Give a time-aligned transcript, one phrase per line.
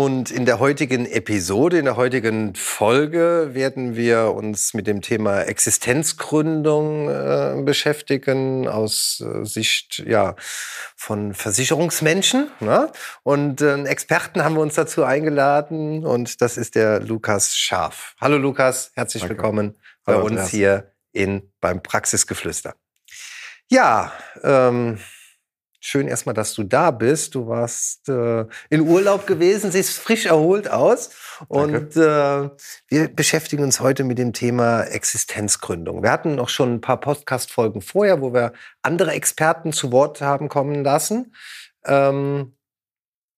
[0.00, 5.42] und in der heutigen Episode, in der heutigen Folge werden wir uns mit dem Thema
[5.42, 10.36] Existenzgründung äh, beschäftigen aus äh, Sicht ja,
[10.96, 12.50] von Versicherungsmenschen.
[12.60, 12.90] Ne?
[13.24, 18.14] Und äh, einen Experten haben wir uns dazu eingeladen und das ist der Lukas Scharf.
[18.22, 19.36] Hallo Lukas, herzlich Danke.
[19.36, 22.74] willkommen bei Hallo, uns hier in, beim Praxisgeflüster.
[23.68, 24.98] Ja, ähm,
[25.82, 27.34] Schön erstmal, dass du da bist.
[27.34, 31.10] Du warst äh, in Urlaub gewesen, siehst frisch erholt aus.
[31.48, 32.50] Und äh,
[32.88, 36.02] wir beschäftigen uns heute mit dem Thema Existenzgründung.
[36.02, 40.50] Wir hatten noch schon ein paar Podcast-Folgen vorher, wo wir andere Experten zu Wort haben
[40.50, 41.34] kommen lassen.
[41.86, 42.54] Ähm,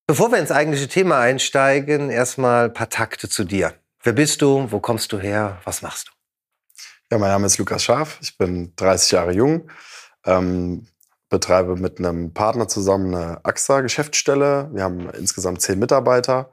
[0.09, 3.75] bevor wir ins eigentliche Thema einsteigen, erstmal ein paar Takte zu dir.
[4.03, 4.67] Wer bist du?
[4.71, 5.61] Wo kommst du her?
[5.65, 6.13] Was machst du?
[7.13, 8.19] Ja, mein Name ist Lukas Scharf.
[8.21, 9.71] Ich bin 30 Jahre jung,
[10.25, 10.89] ähm,
[11.33, 14.69] betreibe mit einem Partner zusammen eine AXA-Geschäftsstelle.
[14.75, 16.53] Wir haben insgesamt zehn Mitarbeiter.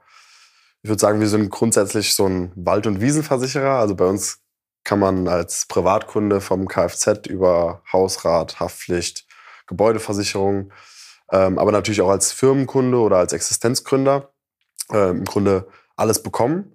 [0.82, 3.78] Ich würde sagen, wir sind grundsätzlich so ein Wald- und Wiesenversicherer.
[3.78, 4.40] Also bei uns
[4.82, 9.26] kann man als Privatkunde vom Kfz über Hausrat, Haftpflicht,
[9.66, 10.72] Gebäudeversicherung,
[11.30, 14.32] ähm, aber natürlich auch als Firmenkunde oder als Existenzgründer
[14.90, 16.74] äh, im Grunde alles bekommen.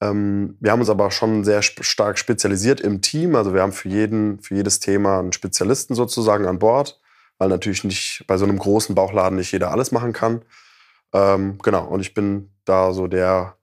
[0.00, 3.34] Ähm, wir haben uns aber schon sehr sp stark spezialisiert im Team.
[3.34, 7.01] Also wir haben für, jeden, für jedes Thema einen Spezialisten sozusagen an Bord,
[7.42, 10.42] weil natürlich nicht bei so einem großen Bauchladen nicht jeder alles machen kann.
[11.12, 13.56] Ähm, genau, und ich bin da so der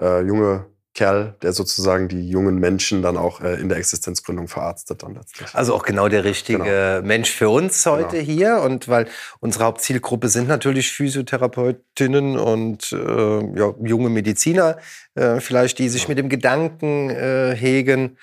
[0.00, 5.02] äh, junge Kerl, der sozusagen die jungen Menschen dann auch äh, in der Existenzgründung verarztet
[5.02, 5.54] dann letztlich.
[5.54, 7.06] Also auch genau der richtige Genau.
[7.06, 8.24] Mensch für uns heute Genau.
[8.24, 8.62] hier.
[8.62, 9.06] Und weil
[9.40, 14.78] unsere Hauptzielgruppe sind natürlich Physiotherapeutinnen und äh, ja, junge Mediziner,
[15.14, 18.16] äh, vielleicht die sich mit dem Gedanken äh, hegen,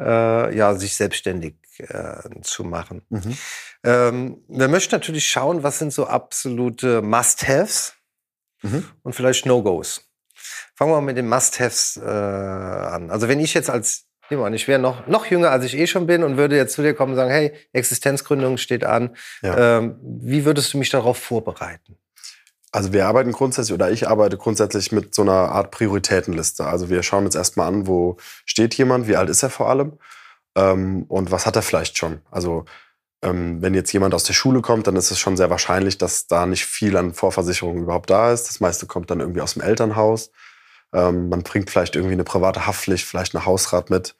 [0.00, 3.02] äh, ja, sich selbstständig äh, zu machen.
[3.10, 3.36] Mhm.
[3.84, 7.94] Ähm, wir möchten natürlich schauen, was sind so absolute Must-Haves
[8.62, 8.84] Mhm.
[9.02, 10.02] und vielleicht No-Gos.
[10.74, 13.10] Fangen wir mal mit den Must-Haves äh, an.
[13.10, 16.22] Also wenn ich jetzt als, ich wäre noch, noch jünger, als ich eh schon bin
[16.22, 19.16] und würde jetzt zu dir kommen und sagen, hey, Existenzgründung steht an.
[19.42, 19.78] Ja.
[19.78, 21.96] Ähm, wie würdest du mich darauf vorbereiten?
[22.72, 26.66] Also wir arbeiten grundsätzlich, oder ich arbeite grundsätzlich mit so einer Art Prioritätenliste.
[26.66, 29.98] Also wir schauen uns erstmal an, wo steht jemand, wie alt ist er vor allem
[30.54, 32.20] ähm, und was hat er vielleicht schon.
[32.30, 32.64] Also
[33.22, 36.26] ähm, wenn jetzt jemand aus der Schule kommt, dann ist es schon sehr wahrscheinlich, dass
[36.26, 38.48] da nicht viel an Vorversicherung überhaupt da ist.
[38.48, 40.30] Das meiste kommt dann irgendwie aus dem Elternhaus.
[40.92, 44.16] Ähm, man bringt vielleicht irgendwie eine private Haftpflicht, vielleicht eine Hausrat mit.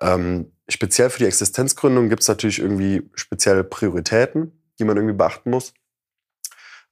[0.00, 5.50] Ähm, speziell für die Existenzgründung gibt es natürlich irgendwie spezielle Prioritäten, die man irgendwie beachten
[5.50, 5.72] muss.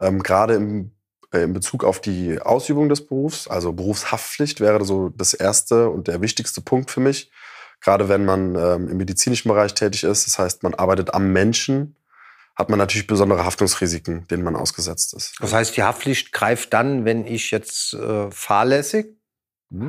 [0.00, 0.92] Ähm, Gerade im,
[1.32, 6.08] äh, in Bezug auf die Ausübung des Berufs, also Berufshaftpflicht wäre so das erste und
[6.08, 7.30] der wichtigste Punkt für mich.
[7.80, 11.96] Gerade wenn man ähm, im medizinischen Bereich tätig ist, das heißt, man arbeitet am Menschen,
[12.56, 15.34] hat man natürlich besondere Haftungsrisiken, denen man ausgesetzt ist.
[15.40, 19.06] Das heißt, die Haftpflicht greift dann, wenn ich jetzt äh, fahrlässig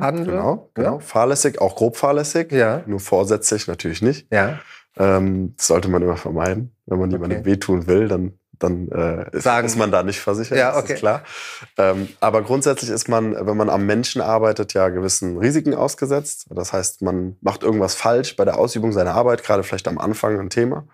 [0.00, 0.32] handle?
[0.32, 0.98] Genau, genau.
[0.98, 2.52] Fahrlässig, auch grob fahrlässig.
[2.52, 2.82] Ja.
[2.86, 4.26] Nur vorsätzlich natürlich nicht.
[4.32, 4.58] Ja.
[4.96, 6.74] Ähm, das sollte man immer vermeiden.
[6.86, 7.50] Wenn man jemandem Okay.
[7.50, 10.58] wehtun will, dann, dann äh, ist, Sagen- ist man da nicht versichert.
[10.58, 10.94] Ja, okay.
[10.94, 11.22] ist klar.
[11.76, 16.46] Ähm, aber grundsätzlich ist man, wenn man am Menschen arbeitet, ja gewissen Risiken ausgesetzt.
[16.50, 20.38] Das heißt, man macht irgendwas falsch bei der Ausübung seiner Arbeit, gerade vielleicht am Anfang
[20.38, 20.86] ein Thema.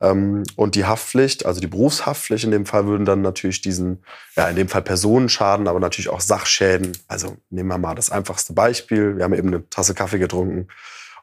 [0.00, 4.04] Ähm, und die Haftpflicht, also die Berufshaftpflicht in dem Fall, würden dann natürlich diesen,
[4.36, 6.92] ja, in dem Fall Personenschaden, aber natürlich auch Sachschäden.
[7.08, 9.16] Also nehmen wir mal das einfachste Beispiel.
[9.16, 10.68] Wir haben eben eine Tasse Kaffee getrunken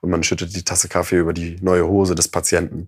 [0.02, 2.88] und man schüttet die Tasse Kaffee über die neue Hose des Patienten.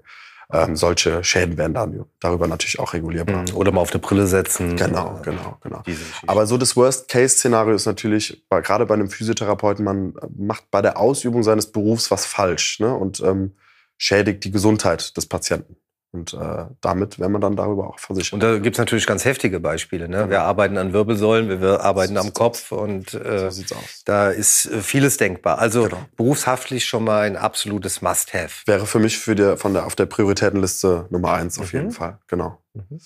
[0.51, 3.41] Ähm, solche Schäden werden dann darüber natürlich auch regulierbar.
[3.41, 3.55] Mhm.
[3.55, 4.75] Oder mal auf eine Brille setzen.
[4.75, 5.81] Genau, genau, genau.
[6.27, 11.43] Aber so das Worst-Case-Szenario ist natürlich, gerade bei einem Physiotherapeuten, man macht bei der Ausübung
[11.43, 12.93] seines Berufs was falsch ne?
[12.93, 13.55] und ähm,
[13.97, 15.77] schädigt die Gesundheit des Patienten.
[16.15, 18.33] Und äh, damit wäre man dann darüber auch versichert.
[18.33, 20.07] Und da gibt es natürlich ganz heftige Beispiele.
[20.07, 20.29] Ne?
[20.29, 23.75] Wir arbeiten an Wirbelsäulen, wir, wir arbeiten am Kopf und äh, so
[24.05, 25.59] da ist äh, vieles denkbar.
[25.59, 25.97] Also Genau.
[26.15, 28.63] berufshaftlich schon mal ein absolutes Must-Have.
[28.65, 31.79] Wäre für mich für die, von der, auf der Prioritätenliste Nummer eins auf Mhm.
[31.79, 32.17] jeden Fall.
[32.27, 32.57] Genau.
[32.73, 32.99] Mhm.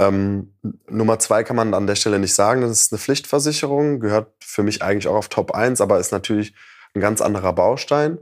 [0.00, 0.54] Ähm,
[0.88, 2.60] Nummer zwei kann man an der Stelle nicht sagen.
[2.62, 6.54] Das ist eine Pflichtversicherung, gehört für mich eigentlich auch auf Top 1, aber ist natürlich
[6.94, 8.18] ein ganz anderer Baustein.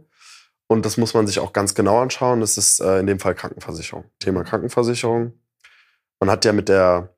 [0.69, 2.41] Und das muss man sich auch ganz genau anschauen.
[2.41, 4.05] Das ist äh, in dem Fall Krankenversicherung.
[4.19, 5.33] Thema Krankenversicherung.
[6.19, 7.15] Man hat ja mit der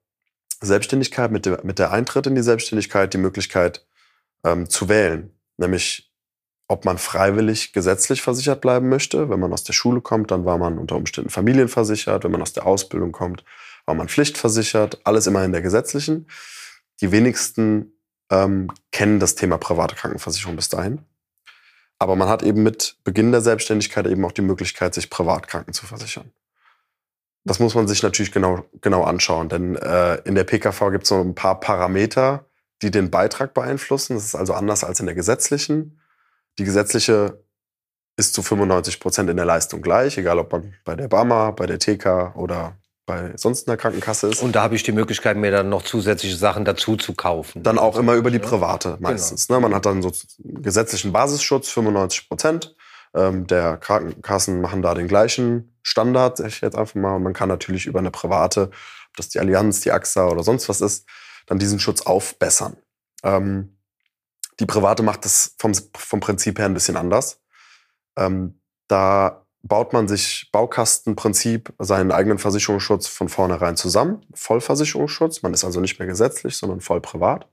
[0.61, 3.87] Selbstständigkeit, mit der, mit der Eintritt in die Selbstständigkeit die Möglichkeit,
[4.45, 5.33] ähm, zu wählen.
[5.57, 6.13] Nämlich,
[6.67, 9.31] ob man freiwillig gesetzlich versichert bleiben möchte.
[9.31, 12.25] Wenn man aus der Schule kommt, dann war man unter Umständen familienversichert.
[12.25, 13.45] Wenn man aus der Ausbildung kommt,
[13.87, 15.01] war man pflichtversichert.
[15.05, 16.27] Alles immer in der gesetzlichen.
[17.01, 17.93] Die wenigsten
[18.31, 21.07] ähm, kennen das Thema private Krankenversicherung bis dahin.
[21.99, 25.87] Aber man hat eben mit Beginn der Selbstständigkeit eben auch die Möglichkeit, sich Privatkranken zu
[25.87, 26.31] versichern.
[27.45, 31.09] Das muss man sich natürlich genau, genau anschauen, denn äh, in der PKV gibt es
[31.09, 32.45] so ein paar Parameter,
[32.83, 34.15] die den Beitrag beeinflussen.
[34.15, 36.01] Das ist also anders als in der gesetzlichen.
[36.59, 37.43] Die gesetzliche
[38.17, 41.67] ist zu 95 Prozent in der Leistung gleich, egal ob man bei der BAMA, bei
[41.67, 42.77] der TK oder
[43.09, 44.43] bei sonst einer Krankenkasse ist.
[44.43, 47.63] Und da habe ich die Möglichkeit, mir dann noch zusätzliche Sachen dazu zu kaufen.
[47.63, 49.49] Dann auch immer über die private meistens.
[49.49, 49.61] Genau.
[49.61, 49.63] Ne?
[49.69, 52.77] Man hat dann so gesetzlichen Basisschutz, 95 Prozent.
[53.15, 57.17] Ähm, der Krankenkassen machen da den gleichen Standard, sag ich jetzt einfach mal.
[57.17, 60.69] Und man kann natürlich über eine private, ob das die Allianz, die AXA oder sonst
[60.69, 61.09] was ist,
[61.47, 62.77] dann diesen Schutz aufbessern.
[63.25, 63.79] Ähm,
[64.61, 67.41] die private macht das vom, vom Prinzip her ein bisschen anders.
[68.19, 74.25] Ähm, da baut man sich Baukastenprinzip seinen eigenen Versicherungsschutz von vornherein zusammen.
[74.35, 75.43] Vollversicherungsschutz.
[75.43, 77.49] Man ist also nicht mehr gesetzlich, sondern voll privat.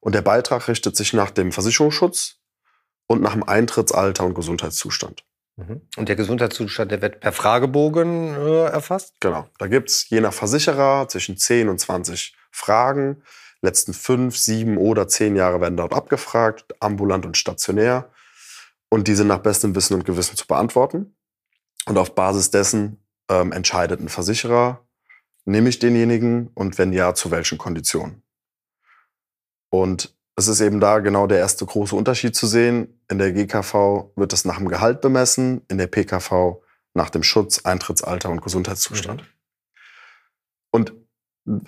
[0.00, 2.36] Und der Beitrag richtet sich nach dem Versicherungsschutz
[3.06, 5.24] und nach dem Eintrittsalter und Gesundheitszustand.
[5.56, 5.82] Mhm.
[5.96, 9.14] Und der Gesundheitszustand, der wird per Fragebogen äh, erfasst?
[9.20, 9.46] Genau.
[9.58, 13.22] Da gibt es je nach Versicherer zwischen 10 und 20 Fragen.
[13.62, 18.10] Letzten fünf, sieben oder zehn Jahre werden dort abgefragt, ambulant und stationär.
[18.88, 21.14] Und die sind nach bestem Wissen und Gewissen zu beantworten.
[21.86, 24.86] Und auf Basis dessen ähm, entscheidet ein Versicherer,
[25.44, 28.22] nehme ich denjenigen und wenn ja, zu welchen Konditionen.
[29.70, 33.00] Und es ist eben da genau der erste große Unterschied zu sehen.
[33.08, 36.62] In der GKV wird es nach dem Gehalt bemessen, in der PKV
[36.94, 39.22] nach dem Schutz, Eintrittsalter und Gesundheitszustand.
[39.22, 39.26] Mhm.
[40.72, 40.92] Und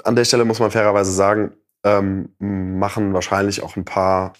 [0.04, 1.54] an der Stelle muss man fairerweise sagen,
[1.84, 4.34] ähm, machen wahrscheinlich auch ein paar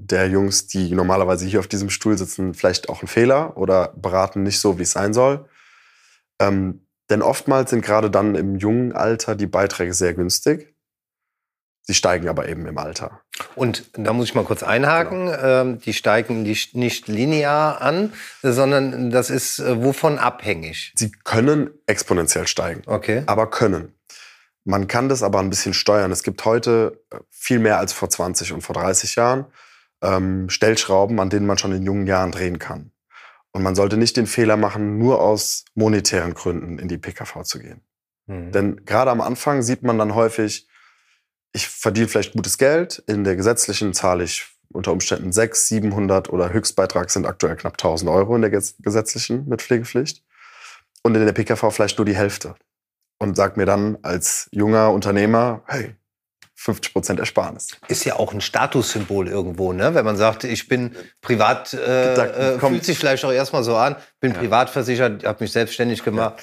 [0.00, 4.42] der Jungs, die normalerweise hier auf diesem Stuhl sitzen, vielleicht auch einen Fehler oder beraten
[4.42, 5.46] nicht so, wie es sein soll.
[6.40, 10.74] Ähm, denn oftmals sind gerade dann im jungen Alter die Beiträge sehr günstig.
[11.82, 13.20] Sie steigen aber eben im Alter.
[13.56, 15.26] Und da muss ich mal kurz einhaken.
[15.26, 15.38] Genau.
[15.42, 18.12] Ähm, die steigen nicht, nicht linear an,
[18.42, 20.92] sondern das ist äh, wovon abhängig?
[20.94, 22.82] Sie können exponentiell steigen.
[22.86, 23.24] Okay.
[23.26, 23.94] Aber können.
[24.64, 26.12] Man kann das aber ein bisschen steuern.
[26.12, 29.46] Es gibt heute äh, viel mehr als vor 20 und vor 30 Jahren
[30.02, 32.92] ähm, Stellschrauben, an denen man schon in jungen Jahren drehen kann.
[33.52, 37.58] Und man sollte nicht den Fehler machen, nur aus monetären Gründen in die PKV zu
[37.58, 37.82] gehen.
[38.26, 38.52] Mhm.
[38.52, 40.68] Denn gerade am Anfang sieht man dann häufig,
[41.52, 46.52] ich verdiene vielleicht gutes Geld, in der gesetzlichen zahle ich unter Umständen 600, 700 oder
[46.52, 50.22] Höchstbeitrag sind aktuell knapp 1000 Euro in der gesetzlichen mit Pflegepflicht.
[51.02, 52.54] Und in der PKV vielleicht nur die Hälfte.
[53.18, 55.96] Und sagt mir dann als junger Unternehmer, hey,
[56.62, 57.68] 50 Prozent Ersparnis.
[57.88, 59.94] Ist ja auch ein Statussymbol irgendwo, ne?
[59.94, 63.96] Wenn man sagt, ich bin privat, äh, äh, fühlt sich vielleicht auch erstmal so an,
[64.20, 64.38] bin ja.
[64.40, 66.34] privat versichert, habe mich selbstständig gemacht,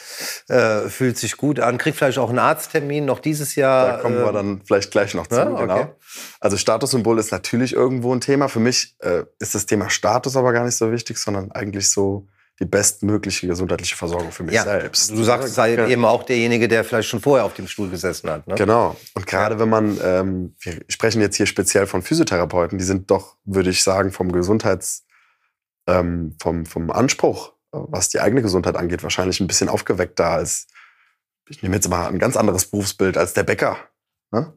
[0.50, 0.86] ja.
[0.86, 3.90] äh, fühlt sich gut an, kriegt vielleicht auch einen Arzttermin noch dieses Jahr.
[3.90, 5.52] Da kommen wir ähm, dann vielleicht gleich noch zu, ja?
[5.52, 5.62] okay.
[5.62, 5.96] genau.
[6.40, 8.48] Also Statussymbol ist natürlich irgendwo ein Thema.
[8.48, 12.28] Für mich äh, ist das Thema Status aber gar nicht so wichtig, sondern eigentlich so
[12.60, 15.12] die bestmögliche gesundheitliche Versorgung für mich ja, selbst.
[15.12, 15.88] Du sagst, sei ja.
[15.88, 18.48] eben auch derjenige, der vielleicht schon vorher auf dem Stuhl gesessen hat.
[18.48, 18.56] Ne?
[18.56, 18.96] Genau.
[19.14, 23.36] Und gerade wenn man, ähm, wir sprechen jetzt hier speziell von Physiotherapeuten, die sind doch,
[23.46, 25.06] würde ich sagen, vom Gesundheits,
[25.86, 30.68] ähm, vom, vom Anspruch, was die eigene Gesundheit angeht, wahrscheinlich ein bisschen aufgeweckter als,
[31.48, 33.78] ich nehme jetzt mal ein ganz anderes Berufsbild als der Bäcker.
[34.32, 34.52] Ne?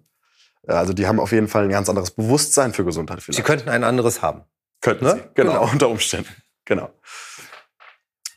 [0.67, 3.23] Also die haben auf jeden Fall ein ganz anderes Bewusstsein für Gesundheit.
[3.23, 3.37] Vielleicht.
[3.37, 4.45] Sie könnten ein anderes haben.
[4.81, 5.15] Könnten ne?
[5.15, 6.35] sie, genau, genau, unter Umständen.
[6.65, 6.91] Genau.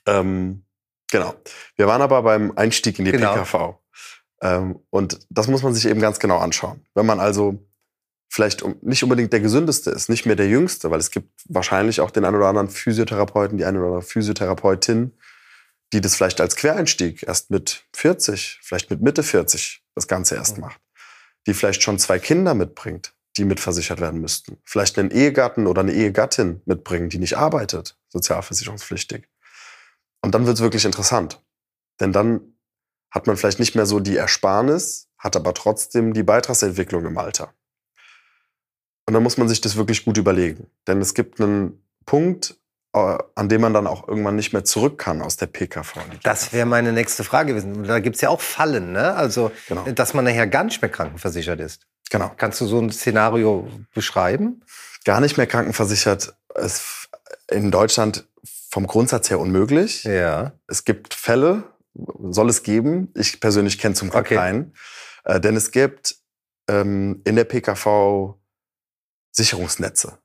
[0.06, 0.66] Ähm,
[1.12, 1.34] genau.
[1.76, 3.34] Wir waren aber beim Einstieg in die genau.
[3.34, 3.76] PKV.
[4.42, 6.86] Ähm, und das muss man sich eben ganz genau anschauen.
[6.94, 7.66] Wenn man also
[8.30, 12.10] vielleicht nicht unbedingt der gesündeste ist, nicht mehr der jüngste, weil es gibt wahrscheinlich auch
[12.10, 15.14] den einen oder anderen Physiotherapeuten, die eine oder andere Physiotherapeutin,
[15.94, 20.58] die das vielleicht als Quereinstieg erst mit 40, vielleicht mit Mitte 40 das Ganze erst
[20.58, 20.82] macht.
[21.46, 24.58] Die vielleicht schon zwei Kinder mitbringt, die mitversichert werden müssten.
[24.64, 29.28] Vielleicht einen Ehegatten oder eine Ehegattin mitbringen, die nicht arbeitet, sozialversicherungspflichtig.
[30.24, 31.44] Und dann wird es wirklich interessant.
[32.00, 32.56] Denn dann
[33.12, 37.54] hat man vielleicht nicht mehr so die Ersparnis, hat aber trotzdem die Beitragsentwicklung im Alter.
[39.06, 40.68] Und dann muss man sich das wirklich gut überlegen.
[40.88, 42.56] Denn es gibt einen Punkt,
[42.94, 45.94] äh, an dem man dann auch irgendwann nicht mehr zurück kann aus der PKV.
[46.24, 47.84] Das wäre meine nächste Frage gewesen.
[47.84, 49.14] Da gibt es ja auch Fallen, ne?
[49.16, 49.84] Also, genau.
[49.92, 51.86] dass man nachher gar nicht mehr krankenversichert ist.
[52.10, 52.32] Genau.
[52.38, 54.64] Kannst du so ein Szenario beschreiben?
[55.04, 56.34] Gar nicht mehr krankenversichert.
[56.56, 57.10] ist
[57.52, 58.26] in Deutschland
[58.74, 60.04] vom Grundsatz her unmöglich.
[60.04, 60.54] Ja.
[60.68, 61.76] Es gibt Fälle,
[62.32, 63.12] soll es geben.
[63.16, 64.36] Ich persönlich kenne zum Glück okay.
[64.36, 64.74] keinen.
[65.26, 66.16] Äh, denn es gibt
[66.68, 68.34] ähm, in der PKV
[69.32, 70.18] Sicherungsnetze.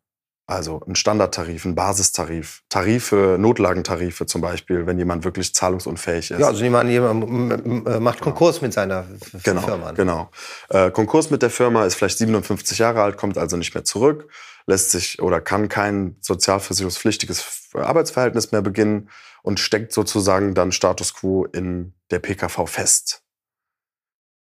[0.51, 6.41] Also ein Standardtarif, ein Basistarif, Tarife, Notlagentarife zum Beispiel, wenn jemand wirklich zahlungsunfähig ist.
[6.41, 9.93] Ja, also jemand, jemand äh, macht Konkurs mit seiner F- genau, Firma.
[9.93, 10.31] Genau.
[10.71, 14.27] Äh, Konkurs mit der Firma ist vielleicht 57 Jahre alt, kommt also nicht mehr zurück,
[14.67, 19.11] lässt sich oder kann kein sozialversicherungspflichtiges Arbeitsverhältnis mehr beginnen
[19.43, 23.23] und steckt sozusagen dann Status quo in der PKV fest.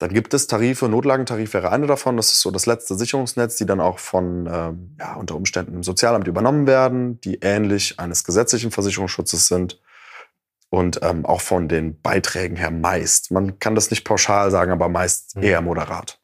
[0.03, 2.17] Dann gibt es Tarife, Notlagentarif wäre eine davon.
[2.17, 5.85] Das ist so das letzte Sicherungsnetz, die dann auch von ähm, ja, unter Umständen im
[5.85, 9.81] Sozialamt übernommen werden, die ähnlich eines gesetzlichen Versicherungsschutzes sind
[10.71, 13.31] und ähm, auch von den Beiträgen her meist.
[13.31, 15.45] Man kann das nicht pauschal sagen, aber meist Mhm.
[15.45, 16.21] eher moderat.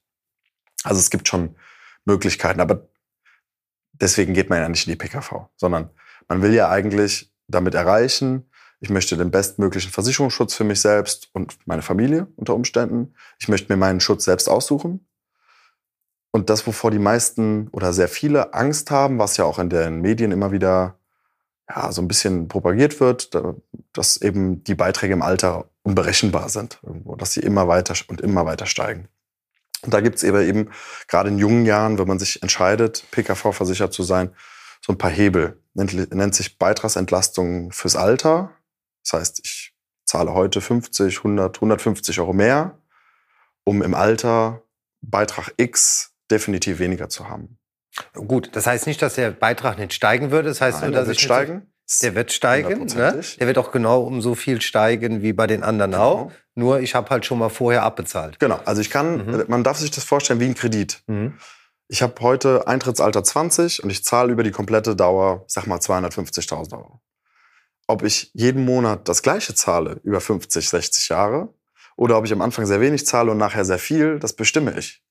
[0.82, 1.54] Also es gibt schon
[2.04, 2.88] Möglichkeiten, aber
[3.92, 5.90] deswegen geht man ja nicht in die PKV, sondern
[6.26, 8.48] man will ja eigentlich damit erreichen,
[8.80, 13.14] ich möchte den bestmöglichen Versicherungsschutz für mich selbst und meine Familie unter Umständen.
[13.38, 15.06] Ich möchte mir meinen Schutz selbst aussuchen.
[16.30, 20.00] Und das, wovor die meisten oder sehr viele Angst haben, was ja auch in den
[20.00, 20.99] Medien immer wieder
[21.68, 23.54] ja, so ein bisschen propagiert wird, da-
[23.92, 28.47] dass eben die Beiträge im Alter unberechenbar sind, irgendwo, dass sie immer weiter und immer
[28.47, 29.08] weiter steigen.
[29.82, 30.70] Und da gibt es eben, eben
[31.08, 34.30] gerade in jungen Jahren, wenn man sich entscheidet, PKV versichert zu sein,
[34.80, 35.62] so ein paar Hebel.
[35.75, 38.50] Nennt, nennt sich Beitragsentlastung fürs Alter.
[39.11, 39.73] Das heißt, ich
[40.05, 42.79] zahle heute 50, 100, 150 Euro mehr,
[43.65, 44.62] um im Alter
[45.00, 47.59] Beitrag X definitiv weniger zu haben.
[48.15, 50.49] Gut, das heißt nicht, dass der Beitrag nicht steigen würde.
[50.49, 51.73] Das heißt Nein, nur, der dass wird ich nicht so- steigen.
[52.03, 53.21] Der wird steigen, ne?
[53.41, 56.05] Der wird auch genau um so viel steigen wie bei den anderen Genau.
[56.12, 56.33] auch.
[56.55, 58.38] Nur ich habe halt schon mal vorher abbezahlt.
[58.38, 59.45] Genau, also ich kann, Mhm.
[59.49, 61.03] man darf sich das vorstellen wie ein Kredit.
[61.88, 66.75] Ich habe heute Eintrittsalter 20 und ich zahle über die komplette Dauer, sag mal 250.000
[66.75, 67.00] Euro.
[67.88, 71.49] Ob ich jeden Monat das gleiche zahle über 50, 60 Jahre
[71.97, 75.02] oder ob ich am Anfang sehr wenig zahle und nachher sehr viel, das bestimme ich.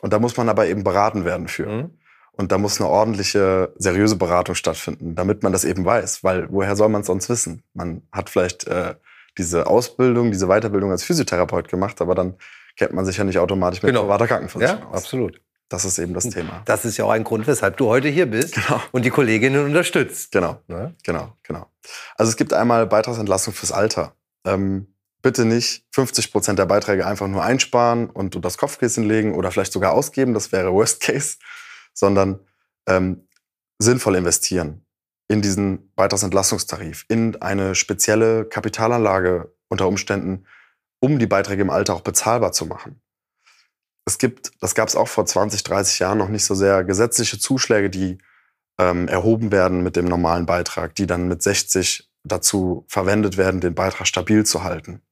[0.00, 1.66] Und da muss man aber eben beraten werden für.
[1.66, 1.90] Mhm.
[2.32, 6.24] Und da muss eine ordentliche, seriöse Beratung stattfinden, damit man das eben weiß.
[6.24, 7.62] Weil woher soll man es sonst wissen?
[7.74, 8.94] Man hat vielleicht äh,
[9.38, 12.34] diese Ausbildung, diese Weiterbildung als Physiotherapeut gemacht, aber dann
[12.76, 14.02] kennt man sich ja nicht automatisch mit Genau.
[14.02, 14.96] privater Ja, Krankenversicherung aus.
[14.96, 15.40] absolut.
[15.74, 16.62] Das ist eben das Thema.
[16.66, 18.80] Das ist ja auch ein Grund, weshalb du heute hier bist Genau.
[18.92, 20.30] und die Kolleginnen unterstützt.
[20.30, 20.94] Genau, Ne?
[21.02, 21.66] genau, genau.
[22.16, 24.14] Also es gibt einmal Beitragsentlastung fürs Alter.
[24.46, 24.86] Ähm,
[25.20, 29.50] bitte nicht 50 Prozent der Beiträge einfach nur einsparen und unter das Kopfkissen legen oder
[29.50, 31.38] vielleicht sogar ausgeben, das wäre Worst Case,
[31.92, 32.38] sondern
[32.86, 33.26] ähm,
[33.80, 34.86] sinnvoll investieren
[35.26, 40.46] in diesen Beitragsentlastungstarif, in eine spezielle Kapitalanlage unter Umständen,
[41.00, 43.00] um die Beiträge im Alter auch bezahlbar zu machen.
[44.06, 47.38] Es gibt, das gab es auch vor 20, 30 Jahren noch nicht so sehr, gesetzliche
[47.38, 48.18] Zuschläge, die
[48.78, 53.74] ähm, erhoben werden mit dem normalen Beitrag, die dann mit 60 dazu verwendet werden, den
[53.74, 55.02] Beitrag stabil zu halten.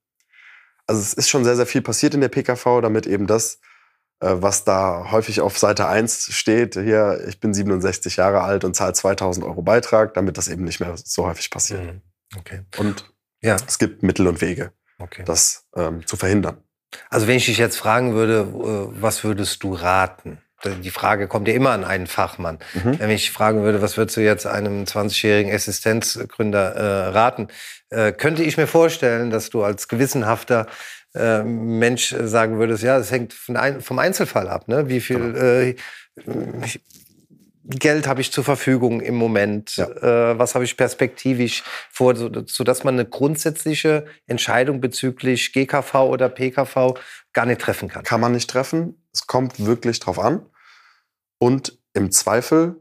[0.87, 3.61] Also es ist schon sehr, sehr viel passiert in der PKV, damit eben das,
[4.21, 8.75] äh, was da häufig auf Seite 1 steht, hier, ich bin 67 Jahre alt und
[8.75, 11.85] zahle 2000 Euro Beitrag, damit das eben nicht mehr so häufig passiert.
[11.85, 12.03] Mhm.
[12.37, 12.63] Okay.
[12.79, 15.23] Und Ja, es gibt Mittel und Wege, okay.
[15.25, 16.63] das ähm, zu verhindern.
[17.11, 20.39] Also wenn ich dich jetzt fragen würde, äh, was würdest du raten?
[20.83, 22.61] Die Frage kommt ja immer an einen Fachmann.
[22.75, 22.99] Mhm.
[23.01, 27.49] Wenn ich fragen würde, was würdest du jetzt einem 20-jährigen Existenzgründer äh, raten,
[27.91, 30.67] äh, könnte ich mir vorstellen, dass du als gewissenhafter
[31.15, 34.69] äh, Mensch äh, sagen würdest, ja, es hängt vom Einzelfall ab.
[34.69, 34.89] Ne?
[34.89, 35.77] Wie viel
[36.17, 36.25] äh,
[36.65, 36.81] ich-
[37.64, 39.76] Geld habe ich zur Verfügung im Moment?
[39.76, 39.87] Ja.
[40.33, 46.28] Äh, was habe ich perspektivisch vor, so, sodass man eine grundsätzliche Entscheidung bezüglich GKV oder
[46.28, 46.95] PKV
[47.33, 48.02] gar nicht treffen kann?
[48.02, 49.02] Kann man nicht treffen.
[49.12, 50.45] Es kommt wirklich drauf an.
[51.38, 52.76] Und im Zweifel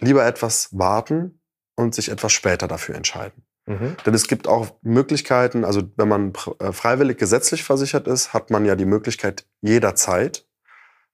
[0.00, 1.40] lieber etwas warten
[1.76, 3.44] und sich etwas später dafür entscheiden.
[3.66, 3.96] Mhm.
[4.04, 8.66] Denn es gibt auch Möglichkeiten, also wenn man äh, freiwillig gesetzlich versichert ist, hat man
[8.66, 10.46] ja die Möglichkeit jederzeit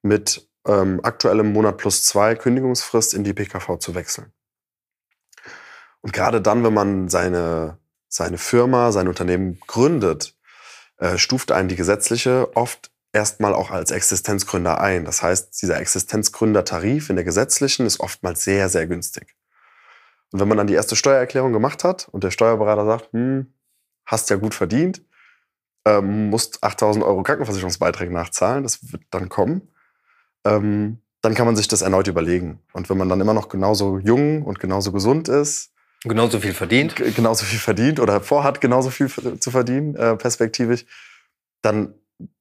[0.02, 4.32] mit ähm, aktuellem Monat plus zwei Kündigungsfrist in die PKV zu wechseln.
[6.02, 10.36] Und gerade dann, wenn man seine, seine Firma, sein Unternehmen gründet,
[10.96, 15.04] äh, stuft einen die gesetzliche oft erstmal auch als Existenzgründer ein.
[15.04, 19.36] Das heißt, dieser Existenzgründertarif in der gesetzlichen ist oftmals sehr, sehr günstig.
[20.32, 23.52] Und wenn man dann die erste Steuererklärung gemacht hat und der Steuerberater sagt, hm,
[24.06, 25.02] hast ja gut verdient,
[25.84, 29.69] ähm, musst 8000 Euro Krankenversicherungsbeiträge nachzahlen, das wird dann kommen,
[30.46, 32.60] ähm, dann kann man sich das erneut überlegen.
[32.72, 35.70] Und wenn man dann immer noch genauso jung und genauso gesund ist,
[36.02, 36.96] Genauso viel verdient.
[36.96, 40.86] genauso viel verdient oder vorhat, genauso viel zu verdienen, äh, perspektivisch,
[41.60, 41.92] dann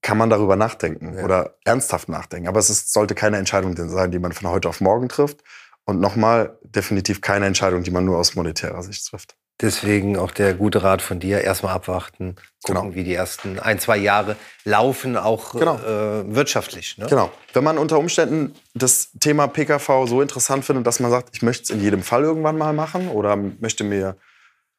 [0.01, 1.25] kann man darüber nachdenken Ja.
[1.25, 2.47] oder ernsthaft nachdenken.
[2.47, 5.43] Aber es ist, sollte keine Entscheidung sein, die man von heute auf morgen trifft.
[5.85, 9.35] Und nochmal, definitiv keine Entscheidung, die man nur aus monetärer Sicht trifft.
[9.61, 12.95] Deswegen auch der gute Rat von dir, erstmal abwarten, gucken, Genau.
[12.95, 15.75] wie die ersten ein, zwei Jahre laufen, auch Genau.
[15.75, 16.97] äh, wirtschaftlich.
[16.97, 17.07] Ne?
[17.07, 17.29] Genau.
[17.53, 21.63] Wenn man unter Umständen das Thema PKV so interessant findet, dass man sagt, ich möchte
[21.63, 24.15] es in jedem Fall irgendwann mal machen oder möchte mir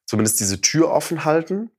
[0.06, 1.70] zumindest diese Tür offen halten,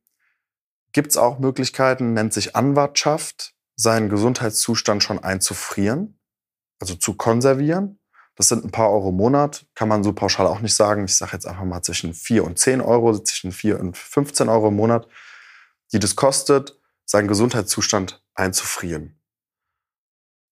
[0.94, 6.20] gibt es auch Möglichkeiten, nennt sich Anwartschaft, seinen Gesundheitszustand schon einzufrieren,
[6.80, 7.98] also zu konservieren.
[8.42, 11.06] Das sind ein paar Euro im Monat, kann man so pauschal auch nicht sagen.
[11.06, 14.70] Ich sage jetzt einfach mal zwischen 4 und 10 Euro, zwischen 4 und 15 Euro
[14.70, 15.08] im Monat,
[15.94, 19.22] die das kostet, seinen Gesundheitszustand einzufrieren.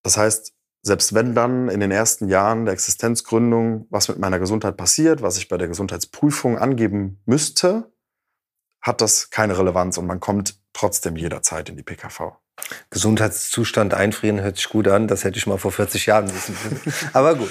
[0.03, 0.53] Das heißt,
[0.83, 5.39] selbst wenn dann in den ersten Jahren der Existenzgründung was mit meiner Gesundheit passiert, was
[5.39, 7.91] ich bei der Gesundheitsprüfung angeben müsste,
[8.81, 12.37] hat das keine Relevanz und man kommt trotzdem jederzeit in die PKV.
[12.89, 15.07] Gesundheitszustand einfrieren hört sich gut an.
[15.07, 16.93] Das hätte ich mal vor 40 Jahren wissen müssen.
[17.13, 17.49] Aber gut.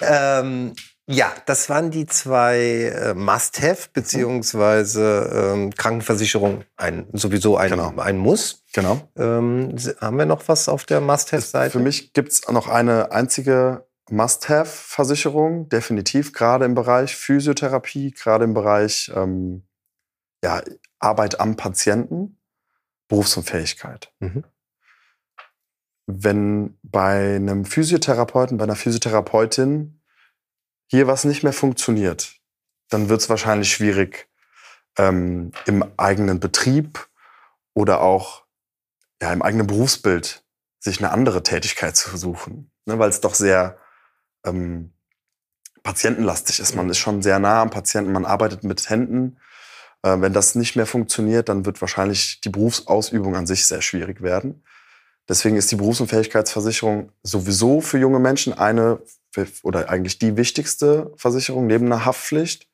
[0.00, 0.74] Ähm,
[1.10, 7.94] ja, das waren die zwei äh, Must-Have, beziehungsweise ähm, Krankenversicherung ein, sowieso ein, Genau.
[7.96, 8.62] ein Muss.
[8.74, 9.00] Genau.
[9.16, 11.70] Ähm, haben wir noch was auf der Must-Have-Seite?
[11.70, 18.52] Für mich gibt es noch eine einzige Must-Have-Versicherung, definitiv, gerade im Bereich Physiotherapie, gerade im
[18.52, 19.66] Bereich ähm,
[20.44, 20.60] ja,
[20.98, 22.37] Arbeit am Patienten,
[23.08, 24.12] Berufsunfähigkeit.
[24.20, 24.44] Mhm.
[26.06, 30.00] Wenn bei einem Physiotherapeuten, bei einer Physiotherapeutin
[30.86, 32.40] hier was nicht mehr funktioniert,
[32.88, 34.28] dann wird es wahrscheinlich schwierig,
[34.96, 37.08] ähm, im eigenen Betrieb
[37.74, 38.44] oder auch
[39.20, 40.44] ja, im eigenen Berufsbild
[40.78, 43.78] sich eine andere Tätigkeit zu suchen, ne, weil es doch sehr
[44.44, 44.92] ähm,
[45.82, 46.74] patientenlastig ist.
[46.74, 49.38] Man ist schon sehr nah am Patienten, man arbeitet mit Händen.
[50.02, 54.22] Äh, wenn das nicht mehr funktioniert, dann wird wahrscheinlich die Berufsausübung an sich sehr schwierig
[54.22, 54.62] werden.
[55.28, 59.00] Deswegen ist die Berufsunfähigkeitsversicherung sowieso für junge Menschen eine
[59.62, 62.66] oder eigentlich die wichtigste Versicherung neben einer Haftpflicht.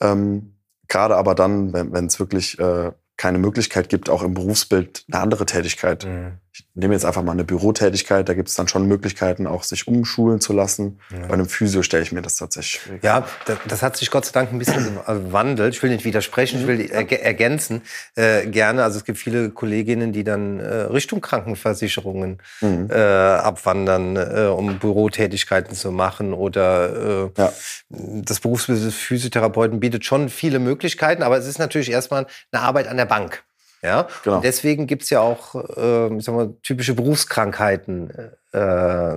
[0.00, 0.56] Ähm,
[0.88, 2.92] Gerade aber dann, wenn wenn es wirklich äh,
[3.24, 6.04] keine Möglichkeit gibt, auch im Berufsbild eine andere Tätigkeit.
[6.04, 6.32] Mhm.
[6.56, 9.88] Ich nehme jetzt einfach mal eine Bürotätigkeit, da gibt es dann schon Möglichkeiten, auch sich
[9.88, 11.00] umschulen zu lassen.
[11.10, 11.26] Ja.
[11.26, 13.02] Bei einem Physio stelle ich mir das tatsächlich.
[13.02, 15.74] Ja, das, das hat sich Gott sei Dank ein bisschen gewandelt.
[15.74, 17.80] Ich will nicht widersprechen, ich will erg ergänzen
[18.14, 18.84] äh, gerne.
[18.84, 20.66] Also es gibt viele Kolleginnen, die dann äh,
[20.98, 22.88] Richtung Krankenversicherungen Mhm.
[22.90, 27.52] äh, abwandern, äh, um Bürotätigkeiten zu machen oder äh, Ja.
[27.88, 32.86] das Berufsbild des Physiotherapeuten bietet schon viele Möglichkeiten, aber es ist natürlich erstmal eine Arbeit
[32.88, 33.44] an der Bank.
[33.82, 34.36] Ja, Genau.
[34.36, 38.10] und deswegen gibt's ja auch äh, ich sag mal, typische Berufskrankheiten
[38.54, 39.16] äh,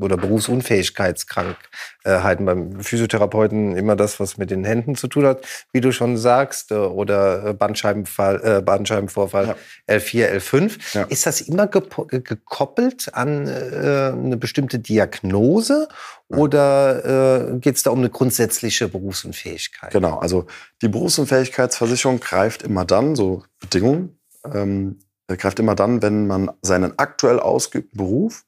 [0.00, 5.92] oder Berufsunfähigkeitskrankheiten beim Physiotherapeuten immer das, was mit den Händen zu tun hat, wie du
[5.92, 9.56] schon sagst, äh, oder äh, Bandscheibenfall, äh, Bandscheibenvorfall
[9.88, 10.78] L4, L5.
[10.94, 11.02] Ja.
[11.04, 15.88] Ist das immer äh, gekoppelt an äh, eine bestimmte Diagnose
[16.28, 19.92] oder äh, geht es da um eine grundsätzliche Berufsunfähigkeit?
[19.92, 20.46] Genau, also
[20.82, 24.18] die Berufsunfähigkeitsversicherung greift immer dann, so Bedingungen,
[24.52, 28.44] ähm, äh, greift immer dann, wenn man seinen aktuell ausgeübten Beruf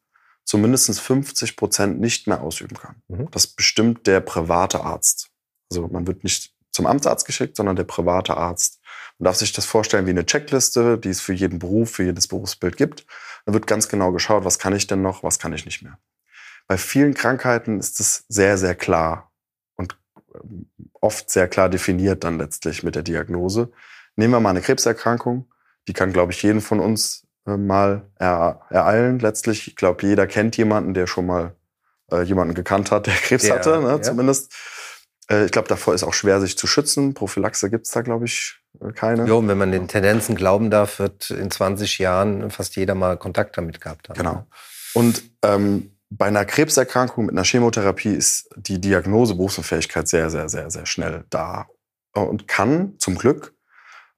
[0.51, 2.97] zu mindestens 50 Prozent nicht mehr ausüben kann.
[3.07, 3.31] Mhm.
[3.31, 5.31] Das bestimmt der private Arzt.
[5.71, 8.81] Also man wird nicht zum Amtsarzt geschickt, sondern der private Arzt.
[9.21, 12.27] Man darf sich das vorstellen wie eine Checkliste, die es für jeden Beruf, für jedes
[12.27, 13.07] Berufsbild gibt.
[13.47, 16.01] Da wird ganz genau geschaut, was kann ich denn noch, was kann ich nicht mehr.
[16.67, 19.31] Bei vielen Krankheiten ist es sehr, sehr klar
[19.77, 19.97] und
[20.35, 23.71] ähm, oft sehr klar definiert dann letztlich mit der Diagnose.
[24.17, 25.49] Nehmen wir mal eine Krebserkrankung.
[25.87, 29.19] Die kann, glaube ich, jeden von uns äh, mal er, ereilen.
[29.19, 31.55] Letztlich, ich glaube, jeder kennt jemanden, der schon mal
[32.13, 34.03] äh, jemanden gekannt hat, der Krebs Ja, hatte, ne, ja.
[34.03, 34.53] zumindest.
[35.31, 37.15] Äh, ich glaube, davor ist auch schwer, sich zu schützen.
[37.15, 38.61] Prophylaxe gibt's da, glaube ich,
[38.95, 39.27] keine.
[39.27, 43.17] Jo, und wenn man den Tendenzen glauben darf, wird in 20 Jahren fast jeder mal
[43.17, 44.19] Kontakt damit gehabt haben.
[44.19, 44.47] Genau.
[44.95, 50.71] Und ähm, bei einer Krebserkrankung mit einer Chemotherapie ist die Diagnose Berufsunfähigkeit sehr, sehr, sehr,
[50.71, 51.67] sehr schnell da
[52.13, 53.55] und kann zum Glück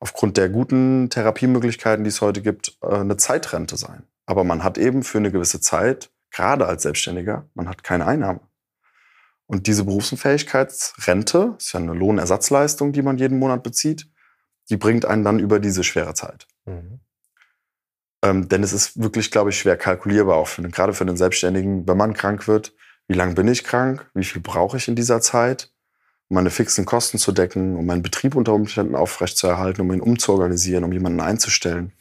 [0.03, 4.03] aufgrund der guten Therapiemöglichkeiten, die es heute gibt, äh, eine Zeitrente sein.
[4.27, 8.41] Aber man hat eben für eine gewisse Zeit, gerade als Selbstständiger, man hat keine Einnahme.
[9.47, 14.09] Und diese Berufsunfähigkeitsrente, ist ja eine Lohnersatzleistung, die man jeden Monat bezieht,
[14.71, 16.49] die bringt einen dann über diese schwere Zeit.
[16.65, 16.99] Mhm.
[18.25, 21.17] Ähm, denn es ist wirklich, glaube ich, schwer kalkulierbar, auch für den, gerade für den
[21.17, 22.75] Selbstständigen, wenn man krank wird.
[23.07, 24.11] Wie lange bin ich krank?
[24.15, 25.72] Wie viel brauche ich in dieser Zeit,
[26.33, 30.93] meine fixen Kosten zu decken, um meinen Betrieb unter Umständen aufrechtzuerhalten, um ihn umzuorganisieren, um
[30.93, 31.93] jemanden einzustellen?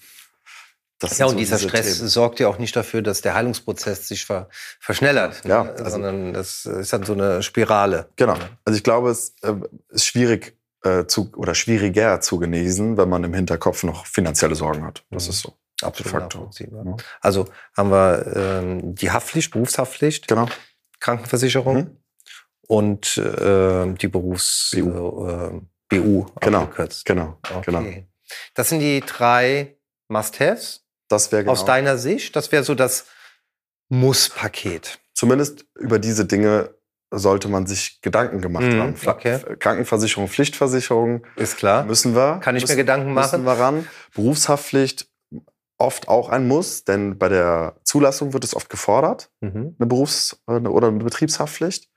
[1.00, 2.10] Das Ja, und so dieser diese Stress Themen.
[2.10, 5.72] sorgt ja auch nicht dafür, dass der Heilungsprozess sich ver verschnellert, Ja, ne?
[5.72, 8.10] also- sondern das ist dann so eine Spirale.
[8.18, 8.36] Genau.
[8.66, 9.54] Also ich glaube, es äh,
[9.90, 14.84] ist schwierig äh, zu, oder schwieriger zu genesen, wenn man im Hinterkopf noch finanzielle Sorgen
[14.86, 15.04] hat.
[15.12, 15.30] Das Mhm.
[15.32, 15.54] ist so.
[15.84, 16.42] Absolut Faktor.
[16.42, 16.86] nachvollziehbar.
[16.86, 16.96] Ja.
[17.22, 20.48] Also haben wir ähm, die Haftpflicht, Berufshaftpflicht, Genau.
[21.00, 21.98] Krankenversicherung Mhm.
[22.72, 25.28] Und äh, die Berufs BU.
[25.28, 27.04] Äh, BU Genau, abgekürzt.
[27.06, 27.64] genau, Okay.
[27.66, 27.84] genau.
[28.56, 29.76] Das sind die drei
[30.08, 31.52] Must-Haves Das wäre genau.
[31.52, 32.34] aus deiner Sicht.
[32.38, 33.08] Das wäre so das
[33.90, 35.00] Muss-Paket.
[35.14, 36.74] Zumindest über diese Dinge
[37.14, 38.96] sollte man sich Gedanken gemacht Mhm, haben.
[39.06, 39.40] Okay.
[39.60, 41.84] Krankenversicherung, Pflichtversicherung Ist klar.
[41.84, 42.40] müssen wir.
[42.42, 43.44] Kann ich mir müssen, Gedanken Müssen machen?
[43.44, 43.88] wir ran.
[44.16, 45.10] Berufshaftpflicht
[45.78, 49.76] oft auch ein Muss, denn bei der Zulassung wird es oft gefordert, Mhm.
[49.78, 51.90] eine Berufs- äh, oder eine Betriebshaftpflicht.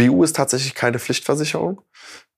[0.00, 1.82] BU ist tatsächlich keine Pflichtversicherung,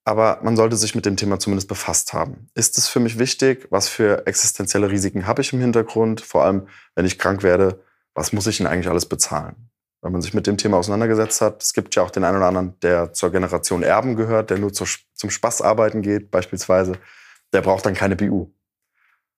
[0.04, 2.48] aber man sollte sich mit dem Thema zumindest befasst haben.
[2.54, 3.68] Ist es für mich wichtig?
[3.70, 6.20] Was für existenzielle Risiken habe ich im Hintergrund?
[6.20, 7.80] Vor allem, wenn ich krank werde,
[8.14, 9.70] was muss ich denn eigentlich alles bezahlen?
[10.02, 12.46] Wenn man sich mit dem Thema auseinandergesetzt hat, es gibt ja auch den einen oder
[12.46, 16.94] anderen, der zur Generation Erben gehört, der nur zur, zum Spaß arbeiten geht, beispielsweise,
[17.52, 18.50] der braucht dann keine BU,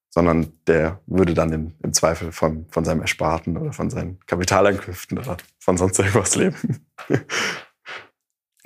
[0.09, 5.19] sondern der würde dann im, im Zweifel von, von seinem Ersparten oder von seinen Kapitaleinkünften
[5.19, 6.87] oder von sonst irgendwas leben.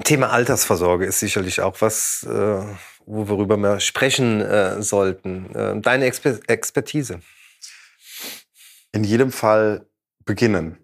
[0.04, 2.64] Thema Altersvorsorge ist sicherlich auch was, äh,
[3.06, 5.54] wo worüber wir sprechen äh, sollten.
[5.56, 7.20] Äh, deine Exper Expertise.
[8.92, 9.86] In jedem Fall
[10.26, 10.78] beginnen.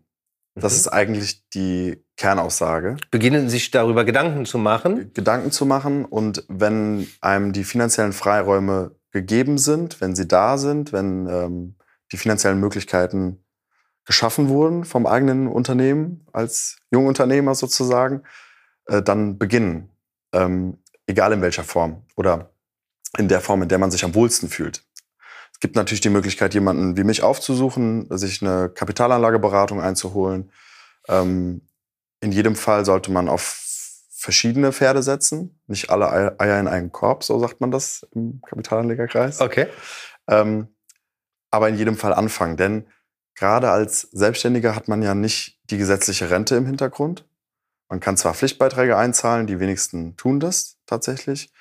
[0.56, 0.80] Das Mhm.
[0.80, 2.98] ist eigentlich die Kernaussage.
[3.12, 5.12] Beginnen sich darüber Gedanken zu machen.
[5.14, 10.94] Gedanken zu machen und wenn einem die finanziellen Freiräume gegeben sind, wenn sie da sind,
[10.94, 11.76] wenn ähm,
[12.12, 13.44] die finanziellen Möglichkeiten
[14.06, 18.22] geschaffen wurden vom eigenen Unternehmen als Jungunternehmer sozusagen,
[18.88, 19.90] äh, dann beginnen.
[20.34, 22.52] Ähm, egal in welcher Form oder
[23.18, 24.84] in der Form, in der man sich am wohlsten fühlt.
[25.54, 30.52] Es gibt natürlich die Möglichkeit, jemanden wie mich aufzusuchen, sich eine Kapitalanlageberatung einzuholen.
[31.08, 31.62] Ähm,
[32.20, 33.62] in jedem Fall sollte man auf
[34.10, 35.62] verschiedene Pferde setzen.
[35.68, 39.40] Nicht alle Ei- Eier in einen Korb, so sagt man das im Kapitalanlegerkreis.
[39.40, 39.68] Okay.
[40.28, 40.76] Ähm,
[41.52, 42.88] aber in jedem Fall anfangen, denn
[43.36, 47.26] gerade als Selbstständiger hat man ja nicht die gesetzliche Rente im Hintergrund.
[47.90, 51.52] Man kann zwar Pflichtbeiträge einzahlen, die wenigsten tun das tatsächlich.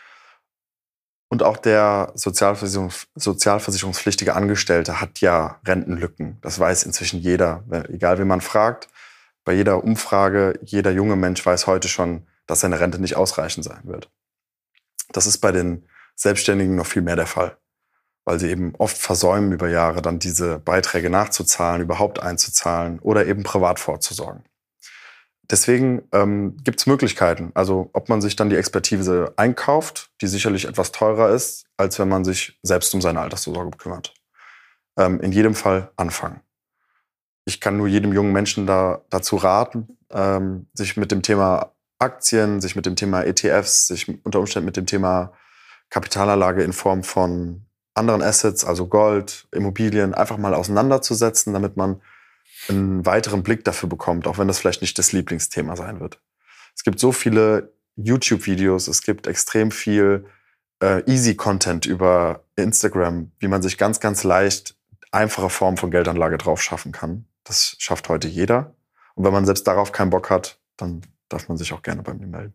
[1.29, 6.39] Und auch der Sozialversicherung, sozialversicherungspflichtige Angestellte hat ja Rentenlücken.
[6.43, 8.89] Das weiß inzwischen jeder, egal wen man fragt.
[9.45, 13.83] Bei jeder Umfrage, jeder junge Mensch weiß heute schon, dass seine Rente nicht ausreichend sein
[13.85, 14.11] wird.
[15.13, 17.57] Das ist bei den Selbstständigen noch viel mehr der Fall,
[18.25, 23.43] weil sie eben oft versäumen, über Jahre dann diese Beiträge nachzuzahlen, überhaupt einzuzahlen oder eben
[23.43, 24.45] privat vorzusorgen.
[25.51, 27.51] Deswegen ähm, gibt es Möglichkeiten.
[27.55, 32.09] Also ob man sich dann die Expertise einkauft, die sicherlich etwas teurer ist, als wenn
[32.09, 34.15] man sich selbst um seine Altersvorsorge kümmert.
[34.97, 36.41] Ähm, in jedem Fall anfangen.
[37.45, 42.61] Ich kann nur jedem jungen Menschen da, dazu raten, ähm, sich mit dem Thema Aktien,
[42.61, 45.33] sich mit dem Thema ETFs, sich unter Umständen mit dem Thema
[45.91, 52.01] Kapitalanlage in Form von anderen Assets, also Gold, Immobilien, einfach mal auseinanderzusetzen, damit man
[52.68, 56.20] einen weiteren Blick dafür bekommt, auch wenn das vielleicht nicht das Lieblingsthema sein wird.
[56.74, 60.27] Es gibt so viele YouTube-Videos, es gibt extrem viel
[60.83, 64.77] äh, Easy-Content über Instagram, wie man sich ganz, ganz leicht
[65.12, 67.27] einfache Formen von Geldanlage drauf schaffen kann.
[67.44, 68.74] Das schafft heute jeder.
[69.14, 72.14] Und wenn man selbst darauf keinen Bock hat, dann darf man sich auch gerne bei
[72.14, 72.55] mir melden.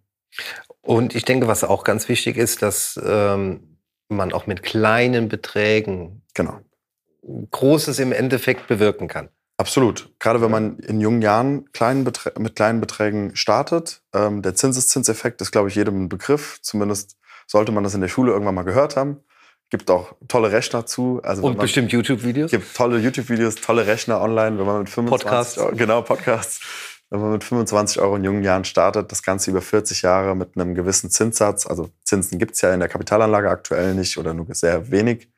[0.81, 3.77] Und ich denke, was auch ganz wichtig ist, dass ähm,
[4.09, 6.61] man auch mit kleinen Beträgen Genau.
[7.51, 9.29] Großes im Endeffekt bewirken kann.
[9.59, 10.09] Absolut.
[10.19, 14.01] Gerade wenn man in jungen Jahren kleinen mit kleinen Beträgen startet.
[14.13, 16.59] Ähm, der Zinseszinseffekt ist, glaube ich, jedem ein Begriff.
[16.61, 19.17] Zumindest sollte man das in der Schule irgendwann mal gehört haben.
[19.69, 21.19] Gibt auch tolle Rechner zu.
[21.23, 22.51] Also Und bestimmt YouTube-Videos.
[22.51, 25.57] gibt tolle YouTube-Videos, tolle Rechner online, wenn man mit 25 Podcasts.
[25.57, 26.61] Euro, genau Podcasts,
[27.09, 30.55] wenn man mit 25 Euro in jungen Jahren startet, das Ganze über 40 Jahre mit
[30.55, 34.89] einem gewissen Zinssatz, also Zinsen gibt's ja in der Kapitalanlage aktuell nicht oder nur sehr
[34.89, 35.29] wenig.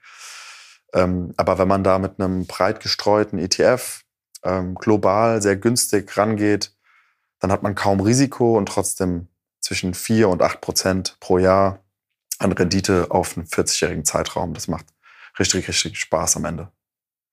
[0.94, 4.04] Ähm, aber wenn man da mit einem breit gestreuten ETF
[4.44, 6.76] ähm, global sehr günstig rangeht,
[7.40, 9.28] dann hat man kaum Risiko und trotzdem
[9.60, 11.80] zwischen 4 und 8 Prozent pro Jahr
[12.40, 14.54] an Rendite auf einen 40-jährigen Zeitraum.
[14.54, 14.86] Das macht
[15.40, 16.72] richtig, richtig Spaß am Ende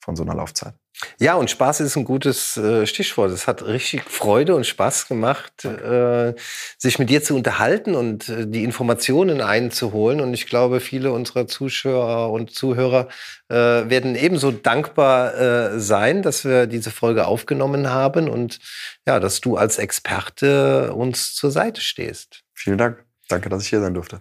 [0.00, 0.74] von so einer Laufzeit.
[1.20, 3.30] Ja, und Spaß ist ein gutes äh, Stichwort.
[3.30, 6.34] Es hat richtig Freude und Spaß gemacht, äh,
[6.76, 10.20] sich mit dir zu unterhalten und äh, die Informationen einzuholen.
[10.20, 13.08] Und ich glaube, viele unserer Zuschauer und Zuhörer
[13.48, 18.58] äh, werden ebenso dankbar äh, sein, dass wir diese Folge aufgenommen haben und
[19.06, 22.42] ja, dass du als Experte uns zur Seite stehst.
[22.54, 23.04] Vielen Dank.
[23.28, 24.20] Danke, dass ich hier sein durfte.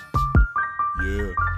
[1.03, 1.50] yeah.